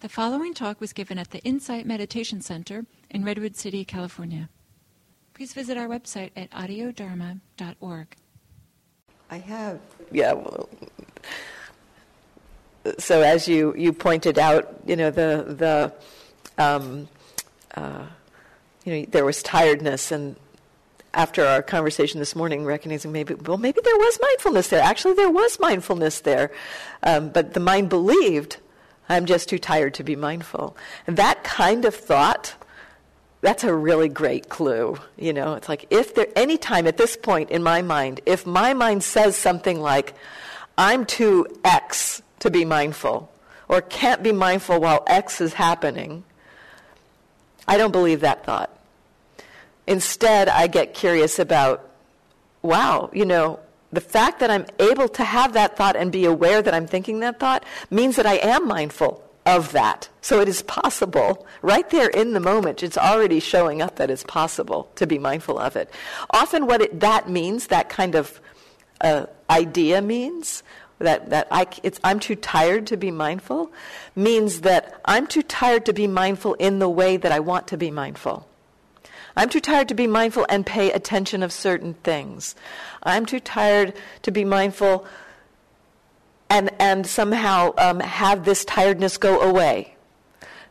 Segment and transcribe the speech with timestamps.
[0.00, 4.48] The following talk was given at the Insight Meditation Center in Redwood City, California.
[5.34, 8.16] Please visit our website at audiodharma.org.
[9.30, 9.78] I have,
[10.10, 10.32] yeah.
[10.32, 10.70] Well,
[12.98, 15.92] so as you, you pointed out, you know the the
[16.56, 17.06] um,
[17.74, 18.06] uh,
[18.86, 20.34] you know there was tiredness, and
[21.12, 24.82] after our conversation this morning, recognizing maybe well maybe there was mindfulness there.
[24.82, 26.50] Actually, there was mindfulness there,
[27.02, 28.56] um, but the mind believed
[29.10, 30.76] I'm just too tired to be mindful.
[31.06, 32.54] And that kind of thought,
[33.40, 34.98] that's a really great clue.
[35.18, 38.46] You know, it's like if there, any time at this point in my mind, if
[38.46, 40.14] my mind says something like,
[40.78, 43.30] I'm too X to be mindful,
[43.68, 46.24] or can't be mindful while X is happening,
[47.66, 48.70] I don't believe that thought.
[49.86, 51.90] Instead, I get curious about,
[52.62, 53.58] wow, you know,
[53.92, 57.20] the fact that I'm able to have that thought and be aware that I'm thinking
[57.20, 60.08] that thought means that I am mindful of that.
[60.20, 64.22] So it is possible, right there in the moment, it's already showing up that it's
[64.22, 65.90] possible to be mindful of it.
[66.30, 68.40] Often, what it, that means, that kind of
[69.00, 70.62] uh, idea means,
[70.98, 71.66] that, that I,
[72.04, 73.72] I'm too tired to be mindful,
[74.14, 77.78] means that I'm too tired to be mindful in the way that I want to
[77.78, 78.46] be mindful.
[79.36, 82.54] I'm too tired to be mindful and pay attention of certain things.
[83.02, 85.06] I'm too tired to be mindful
[86.48, 89.94] and, and somehow um, have this tiredness go away.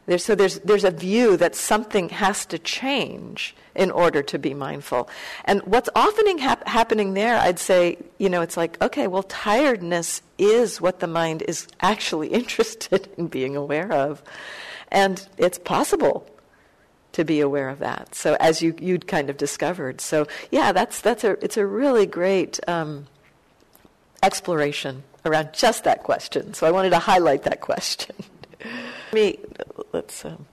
[0.06, 4.54] There's, so there's, there's a view that something has to change in order to be
[4.54, 5.08] mindful.
[5.46, 10.22] And what's often hap- happening there, I'd say, you know, it's like, okay, well, tiredness
[10.38, 14.22] is what the mind is actually interested in being aware of.
[14.92, 16.28] And it's possible
[17.20, 18.16] to be aware of that.
[18.16, 20.00] So as you you'd kind of discovered.
[20.00, 23.08] So yeah, that's that's a it's a really great um,
[24.24, 26.54] exploration around just that question.
[26.54, 28.16] So I wanted to highlight that question.
[29.14, 29.38] Me,
[29.92, 30.24] let's.
[30.24, 30.46] Um,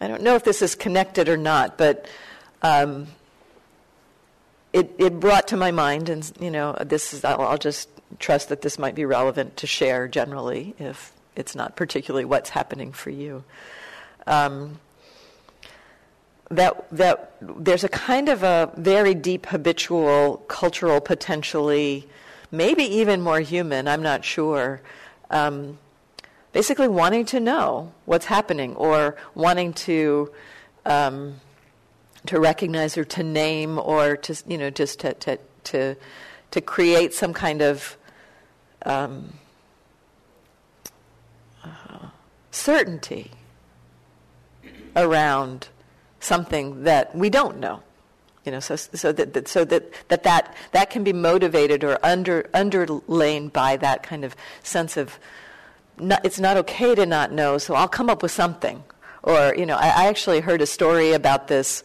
[0.00, 2.06] I don't know if this is connected or not, but.
[2.62, 3.08] Um,
[4.72, 8.48] it, it brought to my mind, and you know, this is, I'll, I'll just trust
[8.48, 13.10] that this might be relevant to share generally if it's not particularly what's happening for
[13.10, 13.44] you.
[14.26, 14.78] Um,
[16.56, 22.06] that that there's a kind of a very deep habitual cultural potentially
[22.50, 24.80] maybe even more human i'm not sure
[25.30, 25.78] um,
[26.52, 30.30] basically wanting to know what's happening or wanting to
[30.84, 31.40] um,
[32.26, 35.96] to recognize or to name or to you know just to to to,
[36.50, 37.96] to create some kind of
[38.84, 39.32] um,
[41.64, 42.08] uh,
[42.50, 43.30] certainty
[44.96, 45.68] around
[46.24, 47.82] something that we don't know.
[48.44, 51.98] You know, so, so that, that so that, that, that that can be motivated or
[52.02, 54.34] under underlain by that kind of
[54.64, 55.18] sense of
[55.98, 58.82] not, it's not okay to not know, so I'll come up with something.
[59.22, 61.84] Or you know, I, I actually heard a story about this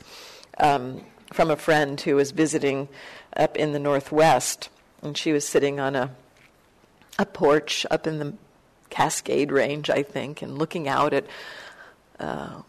[0.60, 2.88] um, from a friend who was visiting
[3.36, 4.70] up in the northwest,
[5.04, 6.10] and she was sitting on a
[7.20, 8.34] a porch up in the
[8.90, 11.26] Cascade Range, I think, and looking out at
[12.20, 12.62] uh,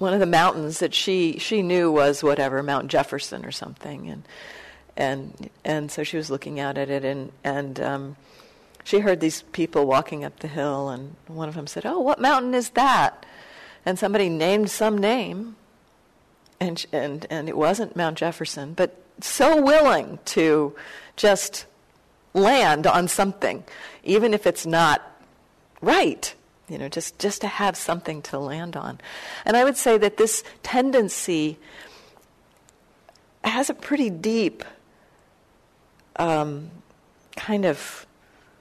[0.00, 4.22] one of the mountains that she she knew was whatever Mount Jefferson or something, and
[4.96, 8.16] and and so she was looking out at it, and and um,
[8.82, 12.18] she heard these people walking up the hill, and one of them said, "Oh, what
[12.18, 13.26] mountain is that?"
[13.84, 15.56] And somebody named some name,
[16.58, 20.74] and and and it wasn't Mount Jefferson, but so willing to
[21.16, 21.66] just
[22.32, 23.64] land on something,
[24.02, 25.02] even if it's not
[25.82, 26.34] right
[26.70, 29.00] you know, just, just to have something to land on.
[29.44, 31.58] And I would say that this tendency
[33.42, 34.64] has a pretty deep
[36.16, 36.70] um,
[37.36, 38.06] kind of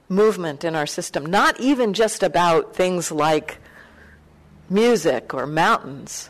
[0.07, 3.59] movement in our system, not even just about things like
[4.69, 6.29] music or mountains,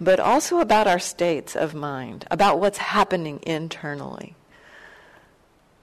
[0.00, 4.34] but also about our states of mind, about what's happening internally.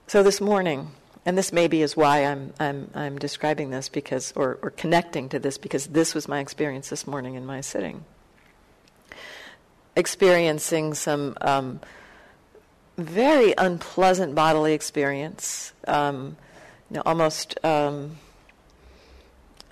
[0.08, 0.92] So this morning,
[1.26, 5.40] and this maybe is why I'm, I'm, I'm describing this because, or, or connecting to
[5.40, 8.06] this because this was my experience this morning in my sitting.
[9.96, 11.82] Experiencing some um,
[12.98, 16.38] very unpleasant bodily experience, um,
[16.90, 18.18] you know, almost um,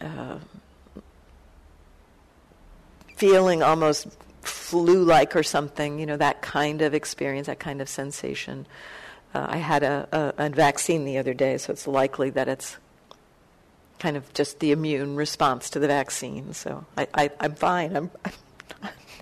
[0.01, 0.37] uh,
[3.15, 4.07] feeling almost
[4.41, 8.65] flu like or something, you know, that kind of experience, that kind of sensation.
[9.37, 12.77] Uh, I had a, a, a vaccine the other day, so it's likely that it's
[13.99, 16.53] kind of just the immune response to the vaccine.
[16.53, 17.95] So I, I, I'm fine.
[17.95, 18.31] I'm, I'm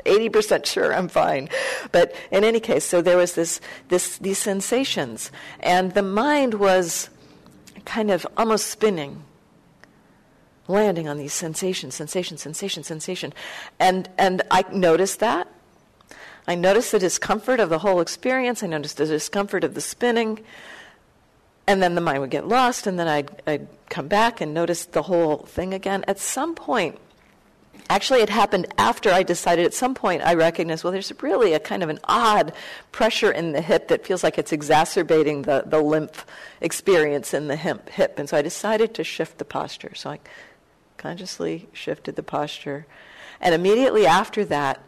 [0.05, 1.49] 80% sure I'm fine.
[1.91, 3.59] But in any case, so there was this,
[3.89, 7.09] this, these sensations, and the mind was
[7.83, 9.21] kind of almost spinning.
[10.69, 13.33] landing on these sensations, sensation, sensation, sensation.
[13.81, 15.49] And, and I noticed that.
[16.47, 18.61] I noticed the discomfort of the whole experience.
[18.63, 20.43] I noticed the discomfort of the spinning.
[21.67, 24.85] And then the mind would get lost, and then I'd, I'd come back and notice
[24.85, 26.05] the whole thing again.
[26.07, 26.99] At some point,
[27.89, 31.59] actually, it happened after I decided, at some point, I recognized, well, there's really a
[31.59, 32.53] kind of an odd
[32.91, 36.27] pressure in the hip that feels like it's exacerbating the, the lymph
[36.61, 38.19] experience in the hip, hip.
[38.19, 39.95] And so I decided to shift the posture.
[39.95, 40.19] So I
[40.97, 42.85] consciously shifted the posture.
[43.41, 44.81] And immediately after that,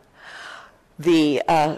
[0.99, 1.77] the, uh,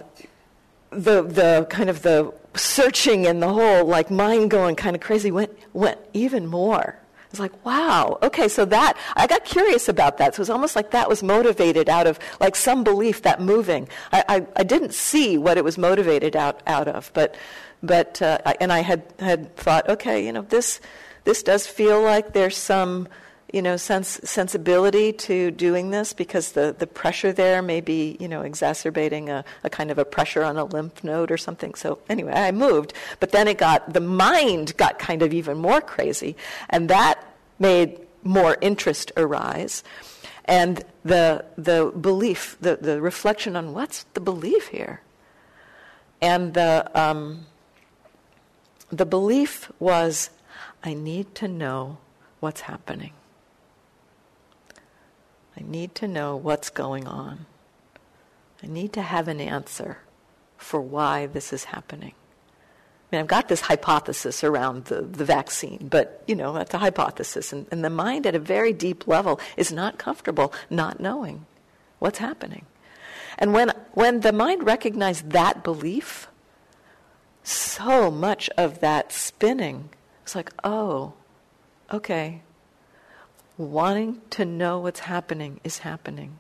[0.92, 5.32] the, the kind of the searching in the whole, like mind going kind of crazy,
[5.32, 6.98] went, went even more.
[7.30, 10.34] It's like, wow, okay, so that, I got curious about that.
[10.34, 13.88] So it was almost like that was motivated out of like some belief, that moving.
[14.12, 17.36] I, I, I didn't see what it was motivated out, out of, but,
[17.84, 20.82] but uh, and I had, had thought, okay, you know, this,
[21.24, 23.08] this does feel like there's some
[23.54, 28.28] you know, sense, sensibility to doing this because the, the pressure there may be, you
[28.28, 31.74] know, exacerbating a, a kind of a pressure on a lymph node or something.
[31.74, 35.82] So anyway, I moved, but then it got, the mind got kind of even more
[35.82, 36.36] crazy,
[36.70, 37.24] and that
[37.58, 39.84] made more interest arise.
[40.46, 45.02] And the, the belief, the, the reflection on what's the belief here?
[46.22, 47.46] And the, um,
[48.90, 50.30] the belief was,
[50.84, 51.98] I need to know
[52.40, 53.12] what's happening.
[55.58, 57.46] I need to know what's going on.
[58.64, 60.00] I need to have an answer
[60.58, 62.14] for why this is happening.
[63.12, 66.78] I mean, I've got this hypothesis around the, the vaccine, but, you know, that's a
[66.78, 67.52] hypothesis.
[67.52, 71.46] And, and the mind at a very deep level is not comfortable not knowing
[71.98, 72.66] what's happening.
[73.38, 76.28] And when, when the mind recognized that belief,
[77.42, 79.90] so much of that spinning
[80.24, 81.14] was like, oh,
[81.92, 82.42] okay,
[83.60, 86.38] wanting to know what's happening is happening.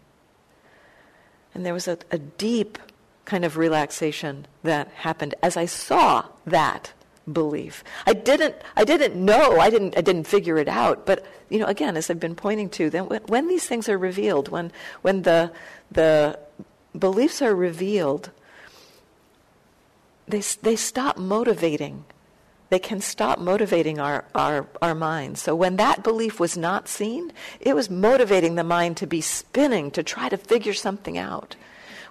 [1.53, 2.79] And there was a, a deep
[3.25, 6.93] kind of relaxation that happened as I saw that
[7.31, 7.83] belief.
[8.07, 11.65] I didn't I didn't know, I didn't I didn't figure it out, but you know
[11.65, 14.71] again as I've been pointing to then when, when these things are revealed, when
[15.01, 15.51] when the
[15.91, 16.39] the
[16.97, 18.31] beliefs are revealed,
[20.27, 22.05] they they stop motivating
[22.69, 25.41] they can stop motivating our, our, our minds.
[25.41, 29.91] So when that belief was not seen, it was motivating the mind to be spinning,
[29.91, 31.55] to try to figure something out.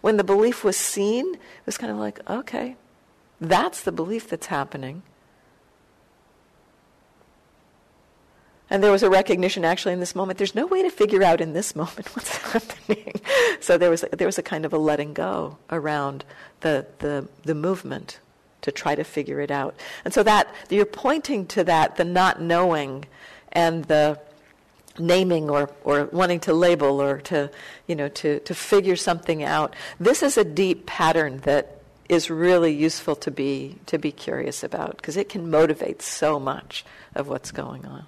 [0.00, 2.76] When the belief was seen, it was kind of like, okay,
[3.40, 5.02] that's the belief that's happening.
[8.70, 11.40] And there was a recognition actually in this moment, there's no way to figure out
[11.40, 13.14] in this moment what's happening.
[13.60, 16.24] so there was, there was a kind of a letting go around
[16.60, 18.18] the, the, the movement
[18.62, 19.74] to try to figure it out.
[20.04, 23.04] And so that you're pointing to that, the not knowing
[23.52, 24.20] and the
[24.98, 27.50] naming or, or wanting to label or to,
[27.86, 29.74] you know, to, to figure something out.
[30.00, 34.96] This is a deep pattern that is really useful to be, to be curious about
[34.96, 36.84] because it can motivate so much
[37.14, 38.04] of what's going on.